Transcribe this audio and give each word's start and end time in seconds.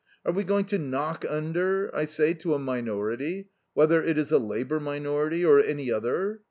Are 0.25 0.33
we 0.33 0.43
going 0.43 0.65
to 0.65 0.79
knock 0.79 1.25
under, 1.29 1.95
I 1.95 2.05
say, 2.05 2.33
to 2.33 2.55
a 2.55 2.57
minority, 2.57 3.49
whether 3.75 4.03
it 4.03 4.17
is 4.17 4.31
a 4.31 4.39
Labour 4.39 4.79
minority 4.79 5.45
or 5.45 5.59
any 5.59 5.91
other? 5.91 6.39